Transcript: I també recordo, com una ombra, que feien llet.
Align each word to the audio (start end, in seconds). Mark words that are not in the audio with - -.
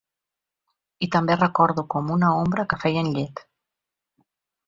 I 1.07 1.09
també 1.15 1.35
recordo, 1.41 1.83
com 1.95 2.09
una 2.17 2.31
ombra, 2.45 2.65
que 2.73 2.81
feien 2.87 3.13
llet. 3.19 3.45